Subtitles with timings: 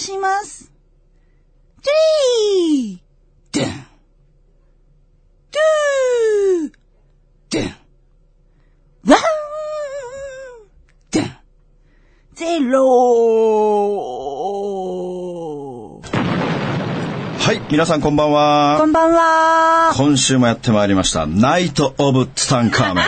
[0.00, 0.72] します。
[1.82, 2.98] three
[3.52, 3.68] ドゥン
[5.50, 6.72] two
[7.50, 7.66] ドゥン
[9.12, 9.20] one
[11.10, 11.26] ドゥン
[12.34, 12.80] zero
[17.38, 18.76] はい、皆さんこんばんは。
[18.78, 19.92] こんばんは。
[19.96, 21.26] 今週もやってまいりました。
[21.26, 23.06] ナイト・オブ・ツタンカーメン。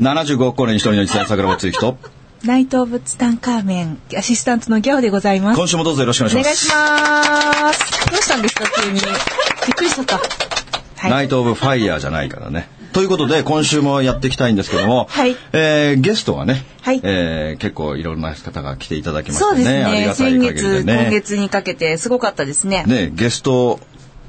[0.00, 1.96] 75億光年一人の一代桜庭つゆきと、
[2.44, 5.56] ナイト・オブ・ツタンカーメン、アシスタントのギャオでございます。
[5.56, 6.70] 今週もどうぞよろしくお願いします。
[6.70, 8.10] お願いします。
[8.10, 9.00] どうしたんですか、急に。
[9.00, 10.16] びっくりしちゃった。
[10.18, 11.10] はい。
[11.10, 12.68] ナイト・オブ・ファイヤーじゃないからね。
[12.92, 19.84] ということで、今週もやっていきたいんですけども、はいえーゲストがね、はいえー結構いろんな方が来ていただきましてね、そうですね。
[19.84, 21.08] ありがたい先限りで月、今ね。
[21.10, 22.84] 月にかけてすごかったですね。
[22.86, 23.80] ね、ゲスト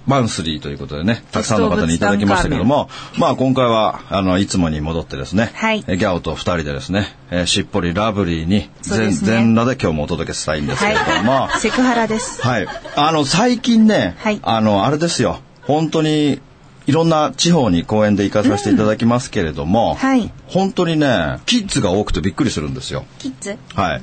[0.06, 11.60] マンスリーということでね、たくさんの方にいただきましたけども、まあ今回は、あの、いつもに戻ってですね、はいえギャオと二人でですね、えーしっぽりラブリーに全、全裸で今日もお届けしたいんですけれども、はい。
[11.60, 12.42] セクハラです。
[12.42, 12.68] はい。
[12.96, 15.40] あの、最近ね、はいあの、あれですよ。
[15.64, 16.40] 本当に、
[16.88, 23.06] いろんな地方に公演で行かさせていただきますけれども、はい本当にね、キッズが多くてびっくりするんですよ。
[23.18, 23.58] キッズ？
[23.74, 24.02] はい。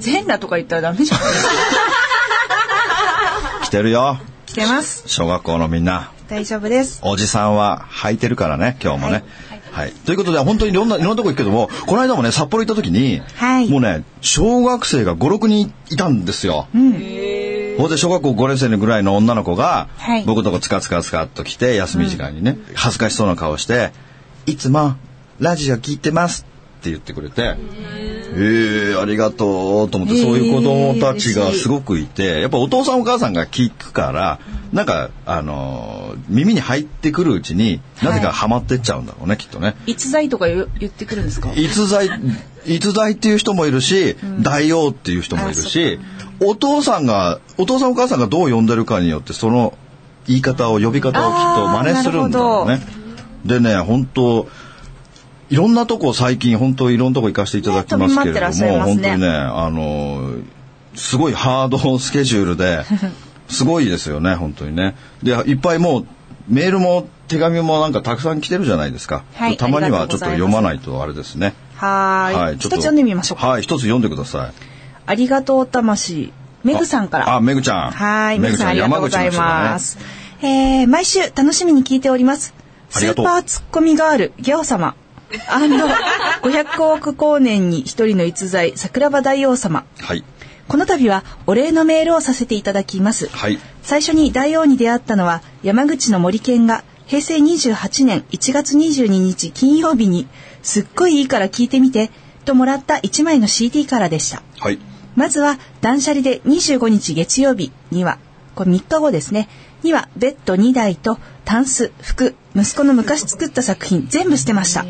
[0.00, 1.20] 全裸とか言ったらダメじゃん。
[3.64, 4.18] 来てるよ。
[4.46, 5.04] 来てます。
[5.06, 6.12] 小学校のみんな。
[6.28, 7.00] 大丈夫です。
[7.02, 9.24] おじさんは履いてるからね、今日もね。
[9.70, 9.92] はい。
[9.92, 16.68] ということで、本当にいろんな、いろんなとこ行くけども、この間もね、札幌行った時に、はいもうね、小学生が5、6人いたんですよ。
[16.72, 23.92] ほんで、小学校5年生ぐらいの女の子が、はい僕のとこつかつかつかっと来て、休み時間にね、恥ずかしそうな顔して、
[24.46, 24.94] いつも、
[25.40, 26.46] ラジオ聞いてます
[26.80, 27.56] って言ってくれて、
[28.36, 34.40] ええありがとうと思って、そういう子供たちがすごくいて、やっぱお父さんお母さんが聞くから、
[34.72, 39.76] なんか、あのー耳に入ってくるうちになぜかハマってっちゃうんだろうね、きっとね。
[39.86, 41.52] 逸材とか言ってくるんですか？
[41.54, 42.08] 逸材、
[42.66, 45.98] 逸材っていう人もいるし、大王っていう人もいるし、
[46.40, 49.76] お父さんが、お父さんお母さんがどう呼んでるかによって、その
[50.26, 52.80] 言い方を、呼び方をきっと真似するんだろうね。
[53.44, 54.48] でね、本当
[55.50, 60.34] いろんなとこ最近本当いろんなとこ行かせていただきますけれども、ねね本当にね、あの、
[60.94, 62.84] すごいハードスケジュールで、
[63.48, 64.96] すごいですよね、本当にね。
[65.22, 66.06] で、いっぱいもう、
[66.48, 69.24] メールも手紙もなんかたくさん来てるじゃないですか。
[69.34, 71.54] はいたまにはちょっと読まないとあれですね。
[71.76, 72.58] はーい。
[72.58, 73.48] ちょっと一つ読んでみましょうか。
[73.48, 74.52] はい、一つ読んでください。
[75.06, 76.32] ありがとう魂。
[76.62, 77.34] メグさんから。
[77.34, 77.90] あ、めぐちゃん。
[77.90, 79.30] はい、めぐちゃん、皆さんありがとうござい。
[79.30, 79.98] ます。
[80.42, 82.54] えー、毎週楽しみに聞いております。
[82.90, 84.94] スーパーツッコミガール、ギャオ様。
[85.38, 89.84] 500億光年に一人の逸材、桜庭大王様。
[90.00, 90.24] はい。
[90.68, 93.28] この度はお礼のメールをさせていただきます。
[93.28, 93.58] はい。
[93.82, 100.26] 最初に大王に出会ったのは山口の森健が平成28年1月22日金曜日に
[100.62, 102.10] すっごいいいから聞いてみて
[102.44, 104.42] ともらった1枚の CD からでした。
[104.58, 104.78] はい。
[105.16, 108.18] まずは断捨離で25日月曜日には、
[108.54, 109.48] これ3日後ですね、
[109.82, 114.84] にはベッド2台とタンス、服、息子の昔作った作品全部捨てました。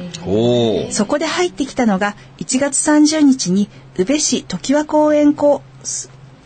[0.90, 5.62] そこで入ってきたのが1月30日に宇部市常盤公園湖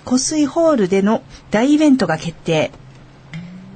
[0.05, 2.71] 湖水ホールでの大イベントが決定。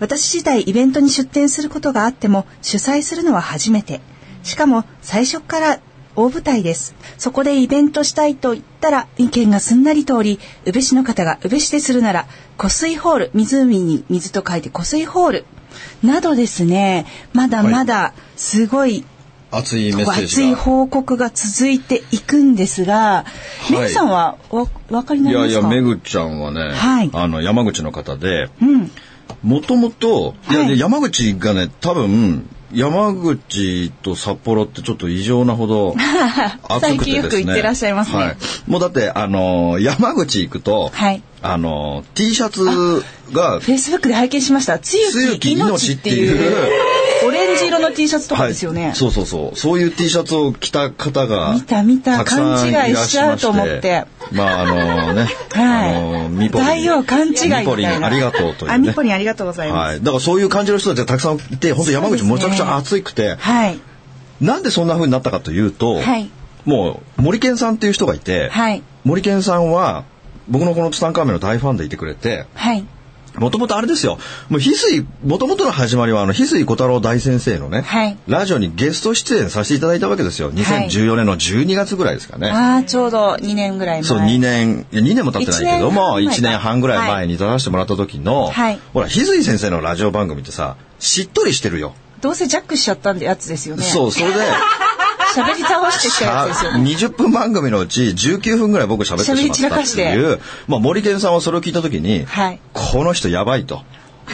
[0.00, 4.00] 私自体イベントに出展することがあっても主催するのは初めて。
[4.42, 5.80] しかも最初から
[6.16, 6.94] 大舞台です。
[7.18, 12.26] そこでイベントしたいと言ったら意見がすんなり通り、宇部市の方が宇部市でするなら
[12.56, 15.44] 湖水ホール、湖に水と書いて湖水ホール
[16.02, 19.04] などですね、まだまだすごい
[19.50, 20.48] 熱いメッセー熱ジが。
[20.48, 23.24] い報告が続いていくんですが、
[23.68, 25.68] いメグさんはわわかりにないりますか？
[25.68, 28.90] やいや、めぐちゃんはね、はいあの、山口の方で、うん。
[29.42, 36.80] もともと、いや、はいで山口がね、多分、山口と札幌ってちょっと異常なほど 暑くてですね。
[36.80, 38.36] 最近よく行ってらっしゃいますねはい。
[38.66, 41.22] もうだって、あの、山口行くと、はい。
[41.42, 42.64] あの、T シャツ
[43.32, 44.78] が、フェイスブックで拝見しました。
[44.78, 48.86] つゆき命ってい命っていうう、オレンジ色の T シャツとかですよね。
[48.86, 49.58] はい、そうそうそう。
[49.58, 56.66] そういう T シャツを着た方が、見た見た勘違いしちゃうと思ってまあ、あのね、はいあの、ミポリン。
[56.66, 58.06] 大王勘違いみたいな。
[58.06, 58.74] ありがとうというね。
[58.74, 59.88] あ、ミポリンありがとうございます。
[59.88, 59.98] はい。
[60.00, 63.80] だからそういう感じの人たちがたくさんいて、本当山口めちゃくちゃ暑くて、はい。
[64.40, 66.30] なんでそんな風になったかというと、はい。
[66.64, 68.82] もう森健さんっていう人がいて、はい。
[69.04, 70.04] 森健さんは
[70.48, 72.84] 僕のこのツタンカーメンの大ファンでいてくれて、はい。
[73.36, 74.18] もともとあれですよ。
[74.50, 80.52] もう翡翠、もともとの始まりはあの翡翠小太郎大先生のね、はいラジオにゲスト出演させていただいたわけですよ。
[80.52, 82.50] 2014年の12月ぐらいですかね。
[82.50, 84.04] ああ、ちょうど2年ぐらい前。
[84.04, 91.94] そう、2年、いや2年も経ってないけども、1一年半前か年半ぐらい前に出させてもらった時の、はいほら、翡翠先生のラジオ番組ってさ、しっとりしてるよ。
[92.20, 93.82] どうせジャックしちゃったんでやつですよね。
[93.82, 94.34] そう、それで、
[95.32, 96.90] 喋り倒してきたやつですよね。
[96.90, 99.28] 20分番組のうち19分ぐらい僕喋ってし
[99.62, 103.82] まったっていう、まあ森健さんはそれを聞いた時に、はいこの人やばいと。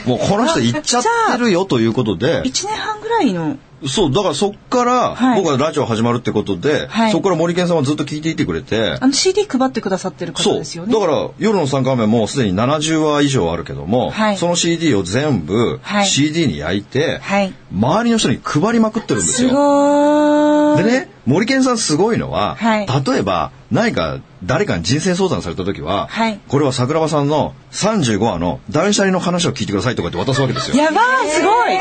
[0.06, 1.02] もうこの人行っちゃっ
[1.32, 3.56] てるよということで、 1年半ぐらいの。
[3.86, 10.52] そう、だからそっからはい僕はラジオ始まるってことで、はいそこから森健さんはずっと聞いていてくれて、あの CD 配ってくださってる方。
[10.58, 10.92] ですよね。
[10.92, 19.50] だから夜の3回目もうすでに70話以上あるけども、はいその CD を全部はい CD に焼いて、はい周りの人に配りまくってるんですすよ。
[19.50, 20.84] ごーい。
[20.84, 30.76] でね、森健さんすごいのは、はい例えば何か誰かに人生相談された時は、はいこれは桜庭さんの35話の断捨離の話を聞いてくださいとかって渡すわけですよ。
[30.76, 31.76] やばい、すごい。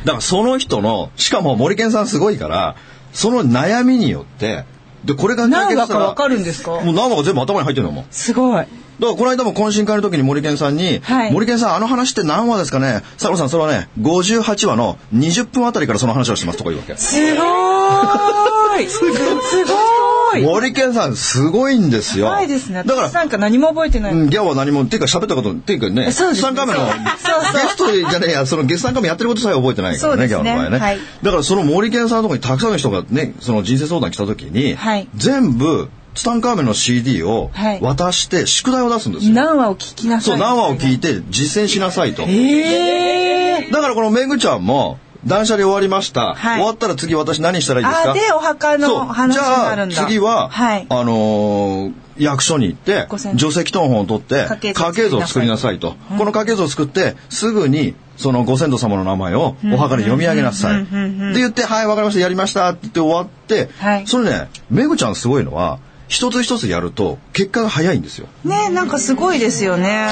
[0.00, 2.74] だからその人の、しかも森健さんすごいから、
[3.12, 4.64] その悩みによって、
[5.04, 6.72] で、これが何かわかるんですか？
[6.80, 8.06] もう何話か全部頭に入ってるのもん。
[8.10, 8.66] すごい。
[9.00, 13.02] だからこの間も懇親会の時に森健さんに、はい森健さんあの話って何話ですかね？
[13.18, 16.96] 佐野さんそれはね、58話の20分あたりからその話をしてますとか言うわけ。
[16.96, 18.88] すごーい。
[18.90, 20.42] すごい。
[20.42, 22.40] 森健さんすごいんですよ。
[22.42, 22.82] いですね。
[22.84, 24.12] だから私なんか何も覚えてない。
[24.12, 26.92] うんギャオは何も、っていうか喋ったこと、っていうかね、そうですね3回目のゲ
[27.68, 30.78] ストじゃねえや、そのゲスト3回目やってることさえ覚えてないからね、ギャオの場合ね。
[30.78, 37.80] はいだからその森健さんのところにたくさんの人がね、その人生相談来た時に、はい全部、ツタンカーメンの CD をはい。
[37.80, 39.32] 渡して宿題を出すんですよ。
[39.34, 40.24] 何話を聞きなさい。
[40.32, 42.22] そう、何話を聞いて実践しなさいと。
[42.24, 46.34] ええだからこのめぐちゃんも、断捨離終わりました。
[46.34, 46.60] はい。
[46.60, 48.10] 終わったら次私何したらいいですか？
[48.12, 49.94] あ、で、お墓の話になるんだ。
[49.94, 50.86] じゃあ次は、はい。
[50.88, 60.80] あのー役所に行って除籍謄本を取って家系図を作りなさいと、この家系図を作ってすぐにそのご先祖様の名前をお墓に読み上げなさい。
[60.82, 60.88] うん。
[60.90, 60.94] うん。
[60.94, 61.20] うん。
[61.28, 61.32] うん。
[61.32, 62.20] で言って「はいわかりました。
[62.20, 64.06] やりました」って言って終わって、はい。
[64.06, 65.78] それねめぐちゃんすごいのは
[66.10, 68.26] 一つ一つやると結果が早いんですよ。
[68.44, 70.10] ねなんかすごいですよね。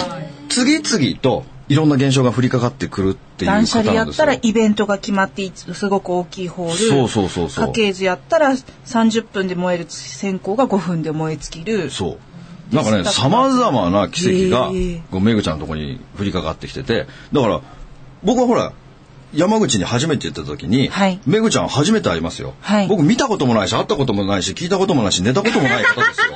[0.48, 4.24] 次々といろんな現象が降りかかってくるっていう断捨離やった。
[4.24, 6.78] らイベントが決まっていつすごく大きいホール。
[6.78, 11.90] そうそうそうそう家系図やったら30分で燃える線香が5分で燃え尽きる。
[11.90, 12.16] そ
[12.72, 12.74] う。
[12.74, 14.68] なんかね、様々な奇跡が
[15.10, 17.60] こうめぐちゃんのとこに降りかかってきてて、だから、
[18.22, 18.72] 僕はほら、
[19.34, 26.34] 山口に初めて行った時に、はいめぐちゃん初めて会いますよ、はい僕見たこともないし、会ったこともないし、聞いたこともないし、寝たこともない方ですよ。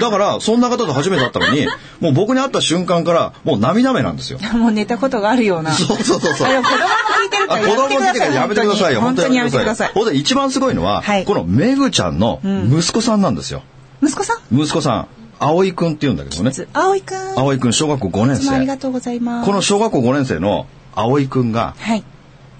[0.00, 1.66] だから、そんな方と初めて会ったのに、
[2.00, 4.38] もう僕に会った瞬間から、もう涙目なんですよ。
[4.54, 5.72] もう寝たことがあるような。
[5.72, 6.46] そうそうそうそう。
[6.46, 9.00] 子供も聞いてるかあら子供聞いてからやめてくださいよ。
[9.00, 9.92] 本当にやめてください。
[9.94, 12.40] ほんで一番すごいのは、はいこのめぐちゃんの
[12.70, 13.62] 息子さんなんですよ。
[14.02, 14.60] 息子さん？
[14.60, 15.06] 息子さん、
[15.38, 16.50] 葵くんって言うんだけどね。
[16.72, 17.38] 葵くん。
[17.38, 18.82] 葵くん小学校5年いつもありが生。
[18.82, 19.46] とうございます。
[19.46, 22.04] この小学校5年生の葵くんが、はい。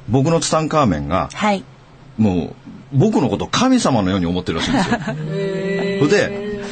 [0.09, 1.65] 僕のツタンカーメンが、はい。
[2.19, 2.55] もう、
[2.93, 4.99] 僕のことを神様のように思ってるらしいんですよ。
[5.07, 6.63] それで、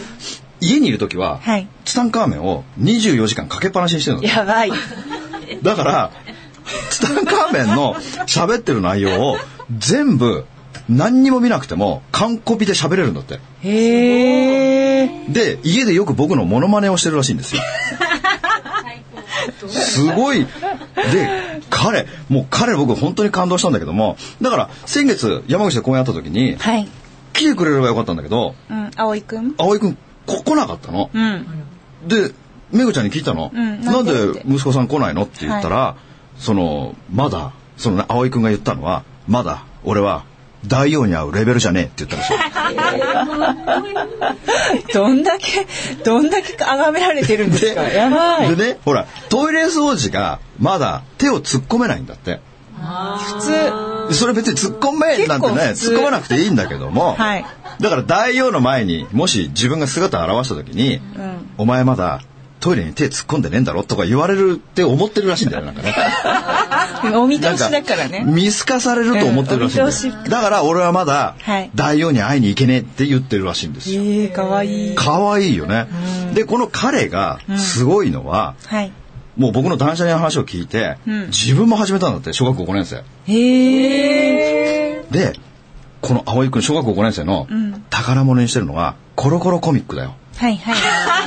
[0.61, 4.23] 家にいる時は、はいツタンカーメンを24時間かけっぱなしにしてるの。
[4.23, 4.73] やばい。
[5.63, 6.11] だから、
[6.91, 7.95] ツタンカーメンの
[8.27, 9.39] 喋ってる内容を
[9.77, 10.45] 全部
[10.89, 13.41] 何にも見なくても完コピで喋れるんだって。
[13.63, 15.09] へえ。
[15.29, 17.63] で、家でよく僕のモノマネをしてるらしいんですよ。
[19.69, 20.45] すごい。
[20.45, 20.49] で、
[21.71, 26.89] 彼、もう彼僕本当に感動したんだけども、だから先月山口で公演あった時に、はい。
[27.33, 28.91] 来てくれればよかったんだけど、うん。
[28.97, 29.55] 葵くん？
[29.57, 31.11] 葵くんこ来なかったの。
[31.13, 31.47] うん。
[32.07, 32.33] で、
[32.73, 33.51] めぐちゃんに聞いたの。
[33.55, 34.13] うんなんで？
[34.47, 35.23] 息子さん来ないの？
[35.23, 35.97] って言ったら、
[36.37, 40.25] その、まだ、そのね、葵くんが言ったのは、まだ、俺は、
[40.67, 42.31] 大王に会うレベルじゃねえって言ったらし
[44.89, 44.93] い。
[44.93, 45.67] どんだけ、
[46.05, 47.83] どんだけ崇められてるんですか？
[47.83, 48.57] やばい。
[48.57, 52.41] でね、ほら、トイレ掃除がまだ手を突っ込めないんだって。
[52.79, 54.15] 普通。
[54.15, 57.45] それ別に突っ込めなんてね、突っ込まなくていいんだけども、はい
[57.81, 61.01] だから大王の前にもし自分が姿を現した時に、ん
[61.57, 62.21] お前まだ
[62.59, 65.95] トイレに手突っ込んでねえんだろとか言われるって思ってるらしいんだよ、なんかね。
[67.15, 68.25] お見通しだからね。
[68.27, 69.77] 見透かされると思ってるらし
[70.09, 70.11] い。
[70.11, 74.03] うんだから俺はまだはい大王に会いに行けねえって言ってるらしいんですよ。
[74.03, 74.95] ええ、かわいい。
[74.95, 75.87] 可愛いよね。
[76.35, 78.93] で、この彼がすごいのは、はい。
[79.37, 83.05] もう僕の断捨離の話を聞いて、うん自分も始めたんだって、小学校5年生。
[83.33, 85.05] へえ。
[85.11, 85.33] で、
[86.01, 90.15] この葵くん、小学校5年生のん宝物にしてるのが、コロコロコミックだよ。
[90.37, 90.75] はいはい。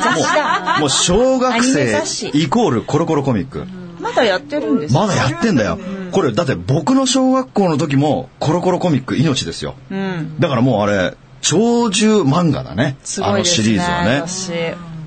[0.04, 0.80] 雑誌だ。
[0.80, 2.02] もう小学生
[2.34, 3.66] イコールコロコロコミック。
[4.04, 5.80] まだやってるんですかまだやってんだよ。
[6.12, 9.76] これ、だって僕の小学校の時もコロコロコミック命ですよ。
[9.90, 10.40] うん。
[10.40, 12.98] だからもうあれ、長寿漫画だね。
[13.04, 13.44] すあの。
[13.44, 14.22] シリーズはね。
[14.28, 14.52] 私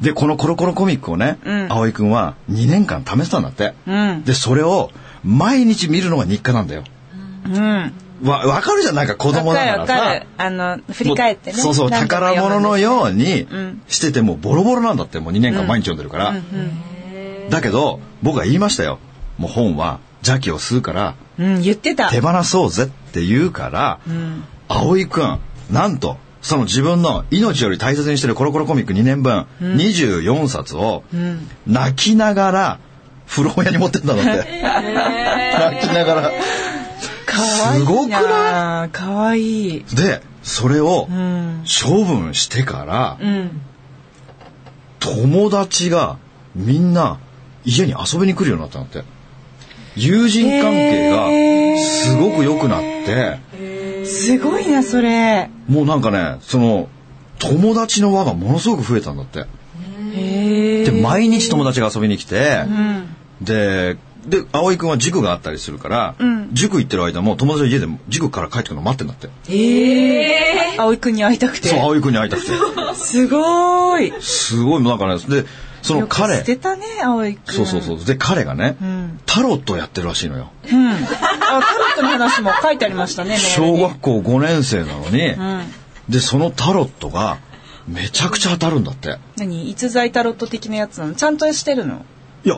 [0.03, 3.75] で、このコロコロコミックをね、うん葵くんは2年間試したんだって。
[3.87, 4.25] うん。
[4.25, 4.91] で、それを
[5.25, 6.85] 毎日見るのが日課なんだよ。
[7.47, 7.93] うん。
[8.23, 10.23] わ、わかるじゃん、なんか子供だからさ。
[10.39, 11.57] あの、振り返ってね。
[11.57, 16.35] そうそう、宝物のようにんしててもうボロボロなんだって、もう2年間毎日読んでるから。
[17.51, 18.99] だけど、僕は言いましたよ。
[19.39, 22.11] もう本は邪気を吸うからうん、言ってた。
[22.11, 24.45] 手放そうぜって言うから、うん。
[24.69, 25.39] 葵くん、
[25.71, 31.05] なんとその自分の命より大切にしてるコロコロコミック2年分、24冊を
[31.67, 32.79] 泣きながら
[33.27, 34.23] 古本屋に持ってんだって。
[34.23, 36.33] 泣きながら。
[37.27, 37.81] かわいいな。
[37.81, 39.85] すごくなかわいい。
[39.95, 41.65] で、それをうん。
[41.67, 43.61] 処分してから、うん。
[45.01, 46.17] 友達が
[46.55, 47.19] みんな
[47.67, 49.05] 家に遊びに来るようになったんだって。
[49.97, 51.27] 友人関係が
[51.79, 55.51] すごく良くなって、すごいな、それ。
[55.69, 56.89] もうなんかね、その、
[57.39, 59.47] 友達の輪がものすごく増えたんだって。
[60.15, 63.07] へで、毎日友達が遊びに来て、うん。
[63.43, 63.97] で、
[64.27, 69.29] で、葵くんは塾があったりするから、うん塾行ってる間も友達の家で塾から帰ってくるの待ってんだって。
[69.49, 70.77] ええ。
[70.79, 71.69] 葵くんに会いたくて。
[71.69, 72.53] そう、葵くんに会いたくて。
[72.95, 74.13] すごい。
[74.21, 75.45] すごい、なんかね、で、
[75.87, 77.55] その彼捨、てたね、葵くん。
[77.55, 78.05] そうそうそう。
[78.05, 80.51] で、彼がね、んタロットをやってるらしいのよ。
[80.71, 80.91] うん。
[80.91, 85.73] あ、タロットの話も書いてありましたね、 小に学校5年生なのに、うん。
[86.09, 87.39] で、そのタロットが
[87.87, 89.19] めちゃくちゃ当たるんだって。
[89.37, 89.71] 何？
[89.71, 91.15] 逸材タロット的なやつなの？
[91.15, 92.05] ちゃんとしてるの？
[92.47, 92.57] いや、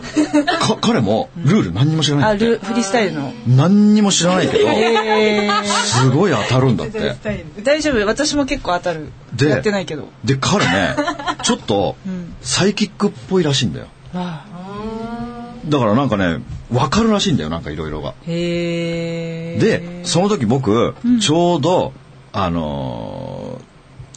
[0.58, 2.54] か彼もルール何にも知らなあ、いんだって。
[2.56, 3.32] ル、フリースタイルの。
[3.46, 5.48] 何にも知らないけど、え
[5.86, 6.98] すごい当たるんだって。
[6.98, 9.08] ー、大丈夫私も結構当たる。
[9.32, 10.10] でやってないけど。
[10.24, 10.94] で、彼ね、
[11.42, 13.86] ちょっとんサイキックっぽいらしいんだよ。
[14.12, 18.12] だからなんかね、わかるらしいんだよ、なんかいろいろが。
[18.26, 21.94] で、その時僕、ちょうど、
[22.34, 23.37] あのー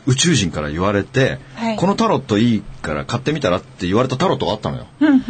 [0.08, 4.88] 宇宙人から言われて、はいこのタロットいいから買ってみたらって言われたタロットがあったのよ。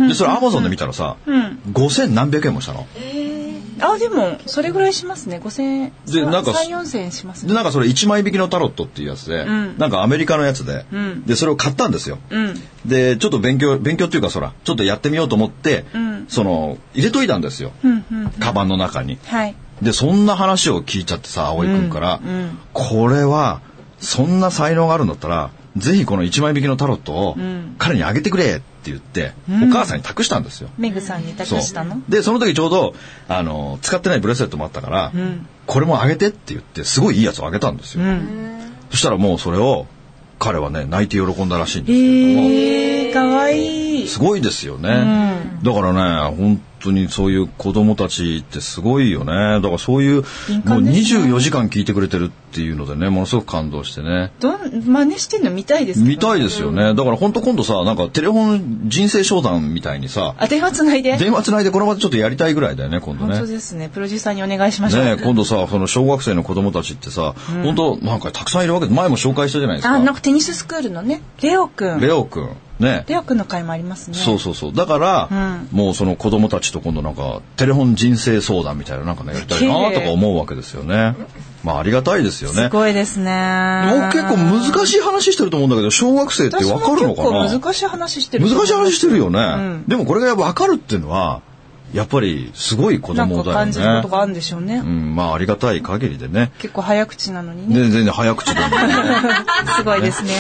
[0.08, 1.60] で、それアマゾンで見たらさ、うん。
[1.72, 2.88] 5000何百円もしたの。
[3.80, 5.40] あ、でも、それぐらいしますね。
[5.44, 5.94] 5000円。
[6.06, 7.56] でなんか3、4000円しますで、ね。
[7.56, 12.20] なんかそれ1枚引きのタロットっていうやつで、んなんかアメリカのやつで、うんで、それを買ったんですよ。
[12.30, 12.62] うん。
[12.86, 17.72] で、ちょっと勉強、勉強っていうかそら、ちょっとやってみようと思って、んその、入れといたんですよ。
[17.84, 18.30] うん、うん。
[18.40, 19.18] カバンの中に。
[19.26, 19.56] はい。
[19.82, 23.62] で、そんな話を聞いちゃってさ、葵くんから、うんうんこれは、
[24.02, 30.70] そんな才能があるんだったら、ぜひこの1枚引きのタロットをん彼にあげてくれって言って、うんお母さんに託したんですよ。
[30.78, 32.02] メグさんに託したの？
[32.10, 32.94] で、その時ちょうど、
[33.30, 38.04] あの、使ってないブレスレットもあったから、んこれもあげてって言って、すごいいいやつをあげたんですよ。
[38.04, 38.60] うん。
[38.90, 39.86] そしたらもうそれを、
[40.40, 44.08] 彼はね、泣いて喜んだらしいんですけれども、ええ、かわいい。
[44.08, 44.90] すごいですよね。
[45.62, 45.94] だから
[46.32, 49.34] ね、本当にそういう子供たちってすごいよね。
[49.34, 54.32] だからそういう、敏もう感ですね24時間聞いてくれてるっていうのでね、ものすごく感動してね。
[54.40, 56.94] どん、真似してんの見たいですか見たいですよね。
[56.94, 61.18] だから本当今度さ、なんかテレフォン人生商談みたいにさ、あ、電話つないで？
[61.18, 63.52] 電話つないでこの場でちょっとやりたいぐらいだよね、今度本当ね。
[63.52, 63.90] ですね。
[63.94, 65.06] プロデューサーにお願いしましょう。
[65.06, 69.94] ね今度さ、その小学生の子供たちってさ、本当なんかたくさんいるわけで、前も紹介したじゃないですか。
[69.94, 72.00] あ、なんかテニススクールのね、レオくん。
[72.00, 72.50] レオくん。
[72.82, 73.06] ね。
[73.08, 74.18] レオくんの会もありますね。
[74.18, 74.74] そうそうそう。
[74.74, 81.16] だから、うんもうその子供たちと今度なんか、テレフォン人生相談みたいななんかね、やりたいなとか思うわけですよね。
[81.64, 82.64] まあありがたいですよね。
[82.64, 84.12] すごいですね。
[84.12, 88.50] 僕結構難しい話してると思うんだけど、小学生ってわかるのか結構な難しい話してる。
[88.50, 89.40] 難しい話してるよね。
[89.40, 91.42] んでもこれがわかるっていうのは、
[91.94, 93.54] やっぱりすごい子供だよね。
[93.54, 94.78] 感じることがあるんでしょうね。
[94.78, 96.52] うん、まあありがたい限りでね。
[96.60, 97.76] 結構早口なのにね。
[97.76, 98.94] で全然早口でもね。
[99.76, 100.32] すごいですね。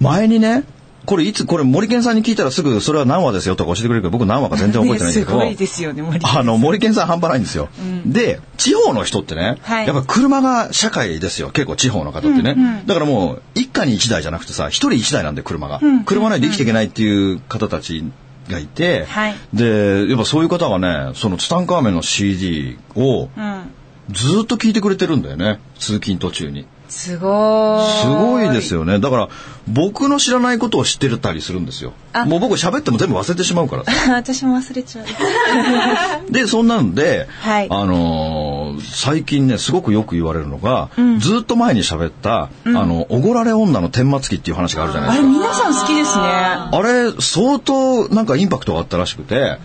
[0.00, 0.64] 前にね、
[1.04, 5.38] これいつ、これ森健さんに聞いたらすぐそれは何話ですよとか教えてくれるけど、僕何話か全然覚えてないんだけど。
[5.38, 7.68] ねすごいですよね、森あの、森健さん半端ないんですよ。
[8.06, 11.50] で、地方の人ってね、はいやっぱ車が社会ですよ。
[11.50, 12.82] 結構地方の方ってね。
[12.86, 15.80] だからもう、一家に一台じゃなくてさ、一人一台なんで車が。
[16.06, 18.04] 車ないと生きていけないっていう方たち
[18.48, 23.62] がいて、はいで、やっぱそういう方がね、そのツタンカーメンの CD をうん。
[24.10, 25.60] ずっと聞いてくれてるんだよね。
[25.78, 26.66] 通勤途中に。
[26.88, 28.00] すごーい。
[28.02, 28.98] すごいですよね。
[28.98, 29.28] だから、
[29.68, 31.92] 僕の知らないことを知ってたりするんですよ。
[32.12, 33.92] あもう僕喋っても全部忘れてしまうからさ。
[34.14, 35.06] 私も忘れちゃう。
[36.32, 45.38] で、そんなんで、はいあのー最近ね、すごくよく言われるのが、ずっと前に喋った、あの、おごられ女の天末期っていう話があるじゃないあれですか。
[45.38, 46.24] 皆さん好きですね。
[46.24, 49.58] あれ、相当なんかインパクトがあったらしくて、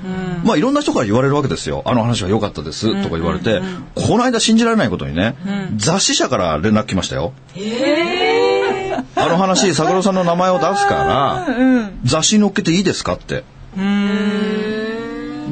[0.43, 1.83] まあいろんな人から言われるわけですよ。
[1.85, 3.61] あの話は良かったです、とか言われて、
[3.95, 5.35] この間信じられないことにね、
[5.77, 7.33] 雑誌社から連絡来ましたよ。
[9.15, 11.47] あの話、桜郎さんの名前を出すから、
[12.03, 13.43] 雑誌に載っけていいですかって。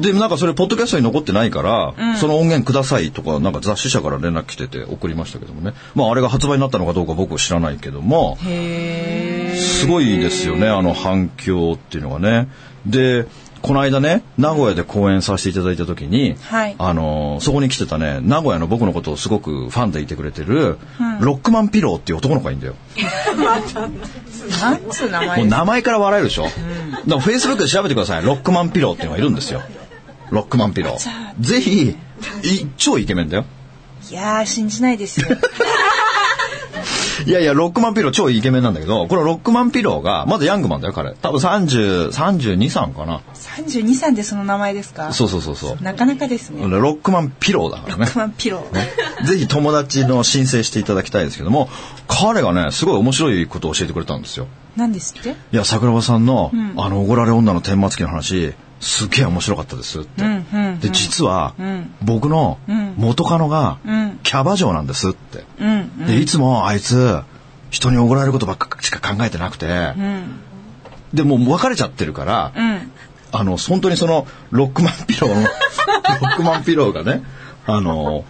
[0.00, 5.72] で、なんかそれ、ポッドキャストに残ってないから、その音源くださいとか、なんか雑誌社から連絡来てて送りましたけどもね。
[5.94, 12.48] まあ、あれが発売になったのかどうか僕は知らないけども、へすごいですよね、あの反響っていうのがね。
[12.84, 13.26] で、
[13.66, 20.78] この間ね、名古屋で公演させていただいた時に、はいあのーそこに来てたね、名古屋の僕のことをすごくファンでいてくれてる、
[21.20, 22.76] ロックマンピローっていう男の子がいいんだよ。
[22.94, 24.60] ー。
[24.60, 25.38] なんつう名前？
[25.38, 26.54] もう名前から笑えるでしょ、だか
[27.06, 28.24] らフェイスブックで調べてください。
[28.24, 29.62] ロックマンピローっていうのがいるんですよ。
[30.30, 31.34] ロックマンピロー。
[31.40, 31.96] ぜひ、い
[32.76, 33.46] 超イケメンだよ。
[34.08, 35.26] いやー、信じないですよ。
[37.24, 41.14] いやいや、ロックマンピロー超イケメンなんだけど、このロックマンピローが、まだ young man だよ、彼。
[41.14, 43.22] 多分30、32、3かな。
[43.34, 45.12] 32歳でその名前ですか？
[45.12, 45.82] そうそうそうそう。
[45.82, 46.62] なかなかですね。
[46.68, 48.12] ロックマンピローだからねロッ。
[48.12, 49.24] クマンピロー。
[49.24, 51.68] ぜひ友達の申請していただきたいですけども、
[52.08, 54.46] 彼がね、すごい面白いことを教えてくれたんですよ。
[54.76, 55.30] 何ですって？
[55.30, 60.22] いや、桜庭さんの、あの、おごられ女の顛末期の話、すげえ面白かったですって。
[60.22, 61.94] うんうんで、実は、ん。
[62.02, 62.58] 僕の
[62.96, 65.44] 元カノがん、キャバ嬢なんですって。
[65.58, 67.22] うんで、いつもあいつ、
[67.70, 70.40] 人におごられることばっかしか考えてなくて、うん。
[71.14, 72.90] で、もう別れちゃってるから、うん。
[73.32, 77.22] あの、本当にその、ロックマンピローの、 ロックマンピローがね、
[77.66, 78.24] あの、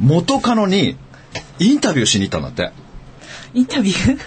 [0.00, 0.96] 元カノに、
[1.58, 2.72] インタビューしに行ったんだって。
[3.54, 4.18] インタビュー？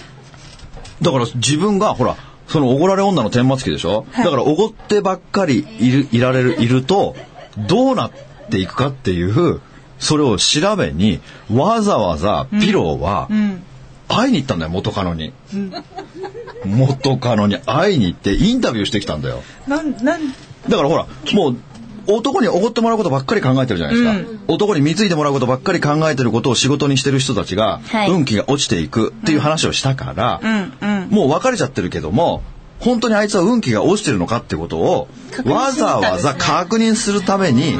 [1.01, 2.15] だから自分が、ほら、
[2.53, 4.25] そのおごられ女の顛末期でしょ、はい。
[4.25, 7.15] だからおごってばっかりいる、いられる、いると、
[7.57, 8.11] どうなっ
[8.51, 9.59] ていくかっていう、
[9.97, 11.19] それを調べに、
[11.51, 13.63] わざわざピローは、うん。
[14.07, 15.33] 会いに行ったんだよ、元カノに。
[16.63, 19.41] 元カノに会いに行って、インタビューしてきたんだよ。
[19.67, 20.31] なんなん？
[20.69, 21.57] だからほら、もう、
[22.05, 24.43] 男におごってもらうことばっかり考えてるじゃないですか。
[24.47, 28.11] 男に貢いでもらうことばっかり考えてることを仕事にしてる人たちが、はい。
[28.11, 32.43] 運気が落ちていくっていう話をしたから、うんうんもう別れちゃってるけども、
[32.79, 35.07] 本当にあいつは運気が落ちてるのかってことを、
[35.45, 37.75] わざわざ確認するために、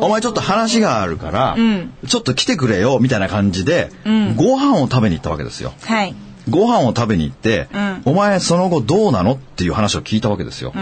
[0.00, 1.92] お前ちょっと話があるから、ん。
[2.06, 4.34] ちょっと来てくれよ、みたいな感じで、ん。
[4.34, 5.74] ご飯を食べに行ったわけですよ。
[5.82, 6.14] はい。
[6.48, 8.02] ご飯を食べに行って、うん。
[8.06, 10.72] お前その後どうなのっていう話を聞いたわけですよ。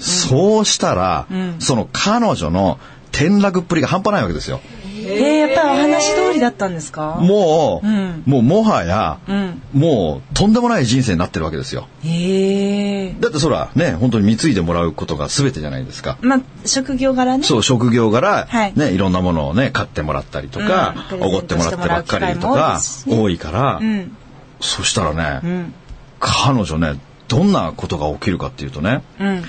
[0.00, 1.56] そうしたら、ん。
[1.58, 2.78] その彼女の
[3.12, 4.60] 転落っぷりが半端ないわけですよ。
[5.10, 7.16] えー、やっぱりお話通りだったんですか？
[7.20, 8.22] もう、うん。
[8.26, 9.62] もうもはや、うん。
[9.72, 11.88] もうとんでもない人生になってるわけですよ。
[12.04, 16.18] へえだってそらね、本当に貢いでもらうことが全てじゃないですか。
[16.20, 17.44] まあ職業柄ね。
[17.44, 18.72] そう、職業柄、はい。
[18.76, 21.22] ね、いろんなものをね、買ってもらったりとか、うん。
[21.22, 24.16] おごってもらってばっかりとか、多いから、うん。
[24.60, 25.74] そしたらね、うん。
[26.20, 29.42] 彼女ね、どんなことが起きるかっていうとね、うん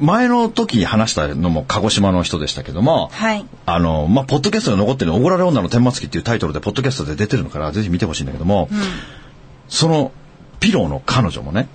[0.00, 3.46] 前の時に話したのも鹿児島の人でしたけども、はい。
[3.66, 8.68] あの、まあ、ポッドキャストに残ってるおごられ女の顛末期っていうタイトルでポッドキャストで出てるのからぜひ見てほしいんだけども、
[9.68, 10.12] その
[10.58, 11.68] ピローの彼女もね、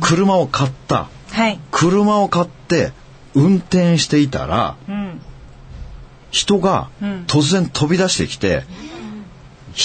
[0.00, 1.08] 車を買った。
[1.30, 1.58] はい。
[1.70, 2.92] 車を買って
[3.34, 5.20] 運転していたら、うん。
[6.30, 7.24] 人がうん。
[7.26, 8.64] 突然飛び出してきて、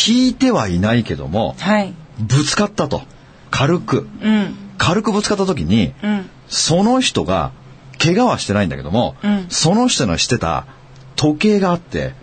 [0.07, 1.93] 引いてはいないけども、はい。
[2.19, 3.03] ぶつかったと。
[3.51, 4.07] 軽く。
[4.21, 6.29] うん軽くぶつかった時に、うん。
[6.49, 7.53] その人が、
[7.99, 9.45] 怪我はしてないんだけども、うん。
[9.47, 10.65] その人のしてた
[11.15, 12.13] 時計があって、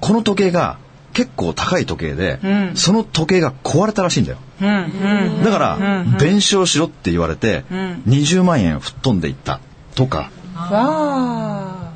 [0.00, 0.76] この時計が
[1.14, 2.76] 結構高い時計で、うん。
[2.76, 4.38] その時計が壊れたらしいんだよ。
[4.60, 5.78] だから、
[6.18, 8.02] 弁償しろって言われて、ん。
[8.06, 9.60] 20万円吹っ飛んでいった。
[9.94, 11.90] とか、わ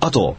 [0.00, 0.10] あ。
[0.12, 0.36] と、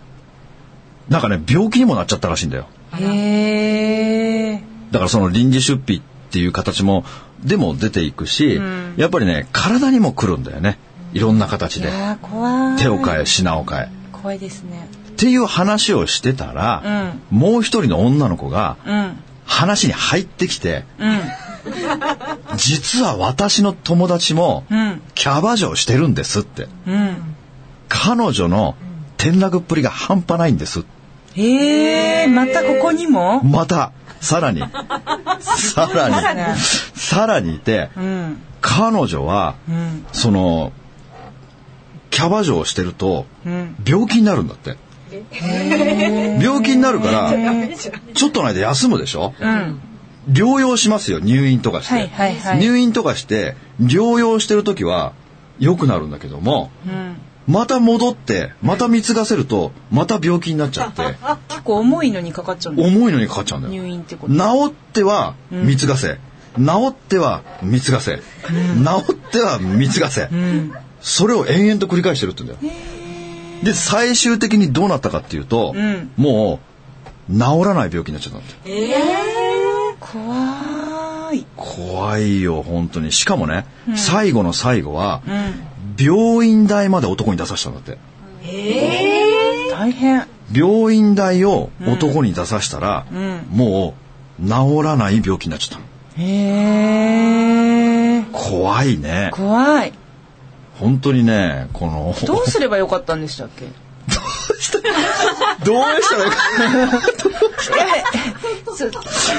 [1.10, 2.67] なんかね、病気にもなっちゃったらしいんだよ。
[2.93, 4.63] あへえ。
[4.91, 7.04] だからその臨時出費っていう形も、
[7.45, 8.60] でも出ていくし、
[8.97, 10.77] やっぱりね、体にも来るんだよね。
[11.13, 11.91] いろんな形で。
[12.79, 13.89] 手を変え、品を変え。
[14.12, 14.88] 怖いですね。
[15.10, 19.17] っていう話をしてたら、もう一人の女の子がうん。
[19.45, 21.19] 話に入ってきて、うん。
[22.56, 25.01] 実は私の友達もうん。
[25.15, 26.67] キャバ嬢してるんですって。
[26.88, 27.36] うん。
[27.89, 28.75] 彼女の
[29.17, 30.84] 転落っぷりが半端ないんです。
[31.36, 33.43] へえまたここにも？
[33.43, 34.62] また、さらに、
[35.41, 36.15] さらに、
[37.13, 40.71] さらにいて、うん彼女は、うんその、
[42.12, 44.78] キャバ嬢をしてると、うん病気になるんだって。
[46.41, 47.34] 病気になるから、
[48.13, 49.34] ちょっとの間休むでしょ？
[49.39, 49.80] うん
[50.30, 51.93] 療養しますよ、入院とかして。
[51.93, 55.12] はいはいはい入院とかして、療養してる時は
[55.60, 61.02] 良くなるんだけども、うんまた戻って、また貢がせると、また病気になっちゃって、
[61.49, 63.73] 結構重いのにかかっちゃうんだ重いのにかかっちゃうんだよ。
[63.84, 66.19] 入院ってこと治っては貢がせ、
[66.58, 68.22] 治っては貢がせ、治
[69.13, 70.30] っては貢がせ、
[71.02, 72.74] それを延々と繰り返してるって言うんだよ。
[73.63, 76.12] で、最終的にどうなったかっていうと、ん。
[76.18, 76.60] も
[77.30, 78.94] う、治らない病気になっちゃったんだって。
[80.00, 81.46] 怖い。
[81.56, 83.12] 怖いよ、本当に。
[83.12, 86.06] しかもね、最後の最後は、うん。
[86.06, 87.98] 病院代まで男に出させたんだって。
[89.72, 90.28] 大変。
[90.52, 93.46] 病院代を男に出させたら、ん。
[93.50, 93.96] も
[94.39, 95.92] う、治らない病気になっちゃったの。
[96.17, 96.23] へ
[98.19, 99.30] え怖いね。
[99.34, 99.93] 怖い。
[100.80, 103.65] 本当にね、この、どうすればよかったんでしたっけ？
[104.06, 104.19] ど
[104.52, 104.80] うした
[106.17, 106.32] らいい
[106.91, 107.02] か。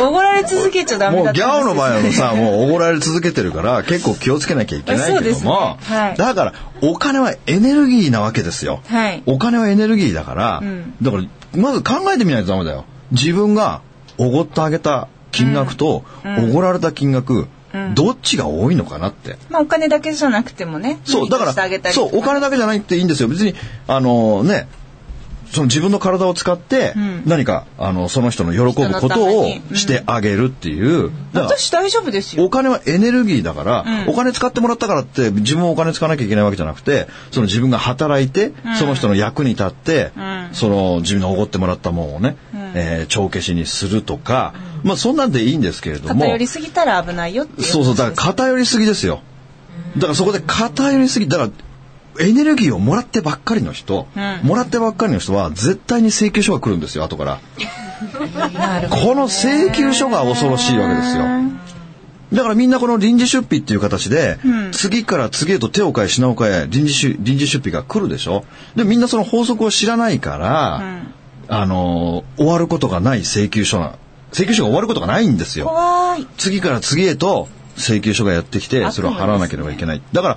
[0.01, 6.17] おごられ続けちゃダメもうだったギャオの場合はさ、もうおごられ続けてるから、結構気をつけなきゃいけないけども、はい。
[6.17, 8.81] だから、お金はエネルギーなわけですよ。
[8.89, 9.23] はい。
[9.27, 10.95] お金はエネルギーだから、ん。
[11.03, 11.25] だから、
[11.61, 12.85] まず考えてみないとダメだよ。
[13.13, 13.81] 自分が
[14.19, 17.47] おごってあげた金額と、おごられた金額、
[17.95, 19.37] どっちが多いのかなって。
[19.51, 21.01] まあお金だけじゃなくてもね。
[21.05, 23.29] そう、だから、そう、お金だけじゃないっていいんですよ。
[23.29, 23.55] 別に、
[23.89, 24.69] あのね、
[25.55, 27.23] その自分の体を使ってん。
[27.27, 32.45] 何か、あのその人の喜ぶことをしてあげるっていう、私大丈夫ですよ。
[32.45, 34.09] お金はエネルギーだから、うん。
[34.09, 40.49] お金使ってもらったからって自分もお金使わなきゃいけないわけじゃなくてその自分が働いて、その人の役に立って、ん。
[40.53, 42.37] その自分のおごってもらったものをね、
[42.75, 47.47] えー帳消しにするとか、まあそんなんでいいんですけれども偏りすぎたら危ないよ。
[47.61, 49.23] そうそうだから偏りすぎですよ。
[49.97, 51.51] だからそこで偏りすぎだから
[52.21, 54.47] エネルギーをもらってばっかりの人、うん。
[54.47, 57.41] もらってばっかりの人は絶対に請求書が来るんですよ後から。
[58.91, 61.25] この請求書が恐ろしいわけですよ。
[62.33, 64.73] だからみんなこの臨時出費っていう形で、うん。
[64.73, 68.45] 次から次へと手を変え品を変え臨時出臨時出費が来るでしょ。
[68.77, 70.83] でみんなその法則を知らないから、
[71.49, 73.95] あのー終わることがない請求書な
[74.33, 75.73] 請求書が終わることがないんですよ。
[76.37, 80.37] 次から次へと請求書がやってきてそれを払わなければいけない、だから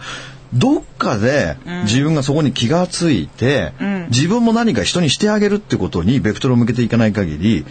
[0.54, 4.08] どっかで自分がそこに気がついて、うん。
[4.10, 7.66] 自分も何か人にしてあげるってことにベクトルを向けていかない限り、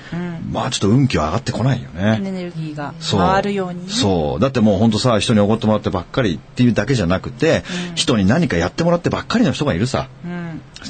[0.50, 2.16] まあちょっと運気は上がってこないよね。
[2.18, 3.86] エネルギーが回るように。
[3.86, 3.92] ね。
[3.92, 4.40] そう。
[4.40, 10.08] だってもう本当さ人におごってもらってばっかりっていうだけじゃなくて、人に何かやってもらってばっかりの人がいるさ。
[10.24, 10.35] うん。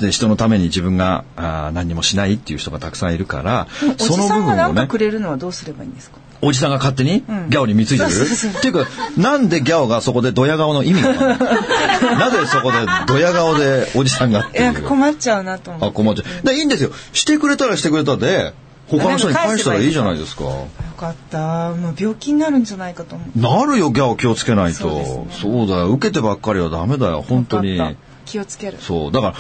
[0.01, 6.19] で人のために自分があー何にもしないっていう人がたくさんいるからおじさんがなんかねくれるのはどうすればいいんですか？
[6.43, 7.21] おじさんが勝手に？
[7.21, 7.49] ギん。
[7.49, 11.15] ャオに貢いでる、そうそうそうっていうかなんでギャオがそこでドヤ顔の意味が
[12.19, 15.97] なぜそこでドヤ顔でおじさんがっていう困っちゃうなと思あって。
[15.97, 16.47] 困っちゃう。
[16.47, 16.91] でいいんですよ。
[17.13, 18.53] してくれたらしてくれたで
[18.89, 20.45] 他の人に返したらいいじゃないですか。
[20.45, 21.71] よかった。
[21.71, 23.39] もう病気になるんじゃないかと思って。
[23.39, 24.79] なるよギャオ気をつけないと。
[24.79, 25.27] そうね。
[25.41, 25.89] そうだよ。
[25.89, 27.25] 受けてばっかりはダメだよ。
[27.27, 27.79] 本当に
[28.27, 28.79] 気をつける。
[28.79, 29.35] そうだから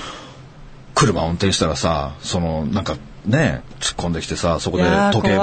[0.94, 2.96] 車運転したらさそのなんか
[3.26, 5.36] ね突っ込んできてさそこで時計ぶつけて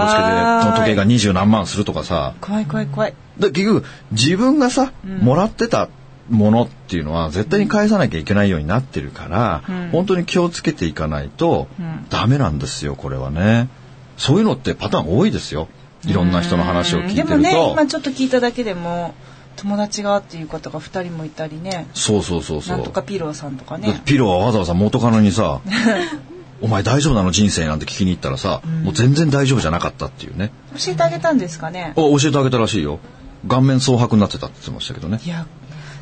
[0.78, 2.34] 時計が二十何万するとかさ。
[2.42, 3.14] 怖い怖い怖い。
[3.38, 5.90] で結局自分がさ、もらってた
[6.30, 9.90] ものっていうのは絶対に返さなきゃいけないようになってるから、うん。
[9.92, 12.06] 本当に気をつけていかないとうん。
[12.10, 13.70] ダメなんですよこれはね。
[14.18, 15.68] そういうのってパターン多いですよ。
[16.06, 19.14] いろんな人の話を聞いてると、ね、今ちょっと聞いただけでも、
[19.56, 21.88] 友達がっていう方が二人もいたりね。
[21.94, 24.02] そうそうそうそうなんとかピローさんとかね。
[24.06, 25.62] ピロはわざわざ元カノにさ
[26.62, 31.94] 「お前大丈夫なの人生」なんて聞きに行ったらさ、もう全然大丈夫じゃなかったっていうね教えてあげたんですかね。
[31.96, 33.00] お教えてあげたらしいよ
[33.48, 35.46] 顔面蒼白になってたって言ってましたけどねいや、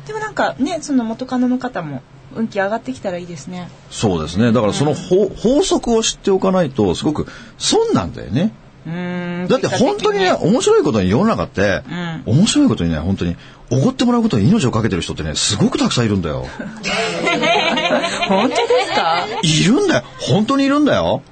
[0.06, 2.02] でもなんかね、その元カノの方も
[2.34, 3.68] 運気上がってきたらいいですね。
[3.90, 7.26] そうですねだからその法,、法則を知っておかないとすごく
[7.58, 8.52] 損なんだよねうーん。
[8.84, 12.22] だって本当にね面白いことに世の中って、ん。
[12.26, 13.36] 面白いことにね本当に
[13.70, 16.46] おごってもらうことに命をかけてる人ってねすごくたくさんいるんだよ。
[18.28, 19.26] 本当ですか？
[19.42, 20.04] いるんだよ。
[20.18, 21.22] 本当にいるんだよ。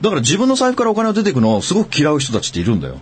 [0.00, 2.98] だから自分の財布からお金が出てくのをすごく嫌う人たちっているんだよ。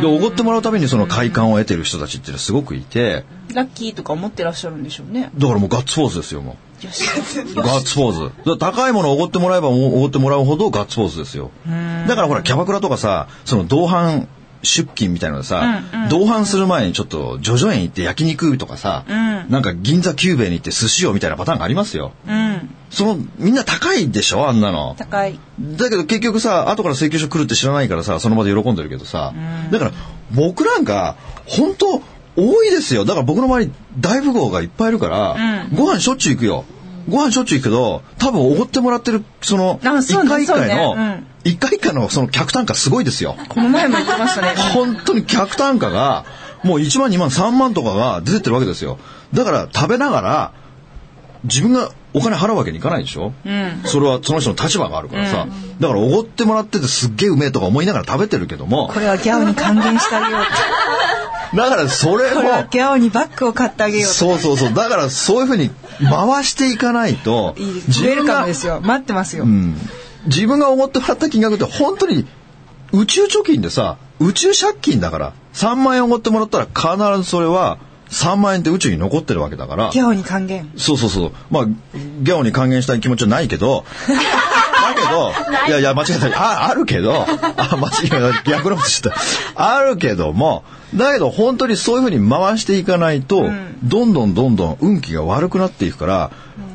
[0.00, 3.24] でおごってもらうためにその快感を得てる人たちっていうのはすごくいて。
[3.52, 5.30] ラッキーとか思ってらっしゃるんでしょうね。
[5.36, 6.56] だからもうガッツポーズですよも。
[6.73, 8.58] うガッツポーズ。
[8.58, 11.50] 高いものをおごってもらえばおごってもらうほどガッツポーズですよ。
[12.08, 14.28] だからほらキャバクラとかさその同伴
[14.62, 16.08] 出勤みたいなのでさ、うんうん。
[16.08, 19.50] 同伴する前にちょっと叙々苑行って焼肉とかさ、ん。
[19.50, 22.12] なんか銀座久兵衛に行って寿司をみたいなパターンがありますよ。
[22.26, 22.70] うん。
[22.88, 24.48] そのみんな高いでしょ？
[24.48, 24.94] あんなの。
[24.98, 25.38] 高い。
[25.60, 29.34] だけど結局さ後から請求書来るって知らないからさその場で喜んでるけどさ、
[29.70, 29.92] だから
[30.34, 31.16] 僕なんか
[31.46, 32.00] 本当
[32.36, 33.04] 多いですよ。
[33.04, 35.36] だから僕の周り大富豪がいっぱいいるから、
[35.74, 36.64] ご飯しょっちゅう行くよ
[37.08, 44.54] ご飯しょっちゅう行くけど多分おごってもらってるそのあ一回一回の一回一回のその客単価すごいですよこの前も言ってましたね。
[44.72, 46.24] 本当に客単価が
[46.62, 48.98] もう1万2万3万とかが出てるわけですよ
[49.34, 50.52] だから食べながら
[51.44, 53.82] 自分がお金払うわけにいかないでしょ、うん。
[53.84, 55.46] それはその人の立場があるからさ、
[55.80, 60.50] だからおごってもらっててすっげえうめえとか思いながら食べてるけどもこれはギャオに還元してあげようと。
[61.54, 64.14] だからそれもギャオにバッグを買ってあげようと。
[64.14, 65.70] そうそうそうだからそういうふうに
[66.08, 68.04] 回していかないといいです。
[68.04, 68.80] ウェルカムですよ。
[68.82, 69.44] 待ってますよ。
[69.44, 69.76] うん、
[70.26, 72.26] 自分がおごってもらった金額って本当に
[72.92, 77.78] 宇宙貯金でさ宇宙借金だから3万円おごってもらったら必ずそれは
[78.10, 80.70] 3万円って宇宙に残ってるわけだからギャオに還元。
[80.76, 81.32] そうそうそう。
[81.50, 84.14] まあ、ギャオに還元したい気持ちはないけど、だ
[84.94, 85.32] けど、
[85.68, 86.42] いやいや、間違えた。
[86.42, 87.26] あ、あるけど、
[87.56, 88.08] あ、間違え
[88.44, 88.50] た。
[88.50, 89.12] 逆のことした。
[89.54, 93.50] あるけども、だけど本当にそういうふうに回していかないと、
[93.82, 96.30] どんどんどんどん運気が悪くなっていくから、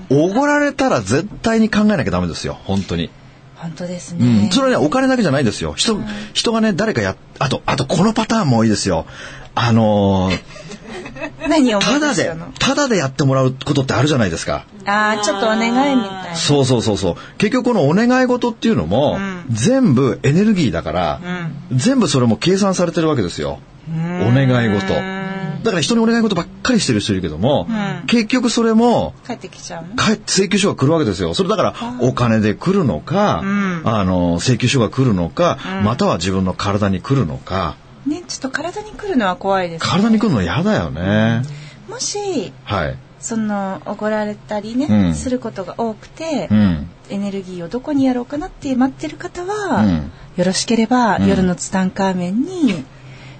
[0.09, 3.09] おごられたら絶対に考えなきゃダメですよ、本当に。
[3.55, 4.49] 本当ですうん、ね。
[4.51, 5.73] それはね、お金だけじゃないですよ。
[5.73, 5.99] 人、
[6.33, 9.05] 人がね、誰かや、あと、あと、このパターンも多いですよ。
[9.53, 10.68] あのー
[11.47, 14.65] 何をただで、ただでやってもらうことってあるじゃないですか。
[14.85, 16.35] ああ、ちょっとお願いみたいな。
[16.35, 17.15] そうそうそうそう。
[17.37, 19.17] 結局このお願い事っていうのも、
[19.49, 21.21] 全部エネルギーだから、
[21.71, 23.59] 全部それも計算されてるわけですよ。
[23.91, 25.19] お願い事。
[25.63, 27.67] だから人にお願い事ばっかりしてる人いるけども、
[28.07, 29.85] 結局それも、帰ってきちゃう
[30.25, 31.33] 請求書が来るわけですよ。
[31.33, 33.43] それだからお金で来るのか、
[33.83, 37.75] あの請求書が来るのか、または自分の体に来るのか。
[38.09, 39.89] ね、ちょっと体に来るのは怖いです、ね。
[39.89, 41.43] 体に来るの嫌だよね。
[41.87, 42.97] もし、はい。
[43.19, 46.89] その、おごられたりね、うんすることが多くて、うん。
[47.09, 52.85] エネルギーをどこにやろうかなって待ってる方は、うんよろしければ、うん夜のツタンカーメンに、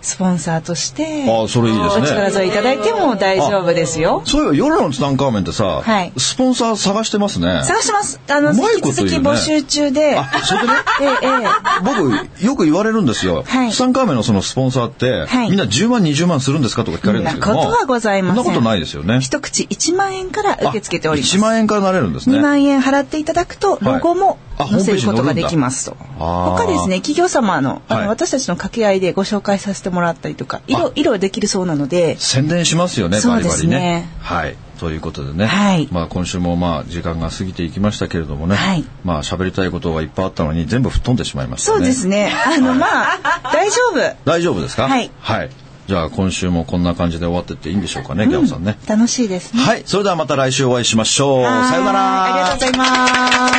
[0.02, 4.22] スポンサーとして、あそれいいですねお力添えいただいても大丈夫ですよ。
[4.26, 7.62] そういえば夜のツタンカーメンってさ、はいスポンサー探してますね。
[7.64, 8.20] 探します。
[8.30, 13.44] あの、引き続き募集中で、あ、それでね、ええええ僕よく言われるんですよ。
[13.46, 17.64] はいツタンカーメンのそのスポンサーって、はいみんな10万20万するんですかとか聞かれるんですけども。
[17.64, 19.20] そんなことはございませんそんなことないですよね。
[19.20, 21.38] 一口1万円から受け付けております。
[21.38, 22.38] 1万円からなれるんですね。
[22.38, 25.98] 2万円払っていただくと、はいロゴもあ載せることができますと。
[26.18, 34.10] 他ですね、企業様の、あの、はい私たちの掛け合いでご紹介させてもらったりとか、いろあ、いろできるそうなので、宣伝しますよね、そうでバリバリねすね。
[34.21, 34.56] はい。
[34.80, 41.78] ということでね、はいまあ今週もまあ時間が過ぎていきましたけれどもね、はいまあ喋りたいことがいっぱいあったのに全部吹っ飛んでしまいましたね。
[41.80, 42.32] そうですね。
[42.45, 43.19] あの、まあ、
[43.52, 44.15] 大丈夫。
[44.23, 44.88] 大丈夫ですか？
[44.88, 45.49] はいはい。
[45.88, 48.78] じゃあ今週もこんな感じで終わってっていいんでしょうかね、ギャオさんね。
[48.88, 49.63] 楽しいですね。
[49.63, 49.84] はい。
[49.86, 51.41] それではまた来週お会いしましょう。
[51.41, 52.23] はいさようなら。
[52.23, 52.86] ありがとうござ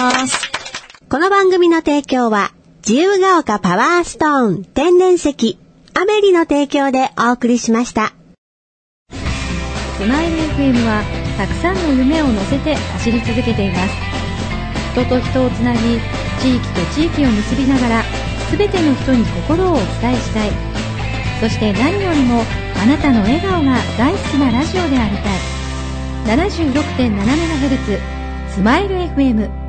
[0.08, 0.38] います。
[1.10, 2.52] この番組の提供は、
[2.88, 5.58] 自由が丘パワーストーン天然石、
[5.94, 8.12] アメリの提供でお送りしました。
[9.10, 11.02] スマイル FM は
[11.36, 13.94] たくさんの夢を乗せて走り続けています。
[14.92, 15.78] 人と人をつなぎ
[16.40, 18.02] 地域と地域を結びながら
[18.56, 20.50] 全ての人に心をお伝えしたい。
[21.40, 22.42] そして何よりも
[22.82, 25.38] あなたの笑顔が大好きなラジオでありたい。
[26.36, 28.00] 76.7MHz
[28.48, 29.59] スマイル FM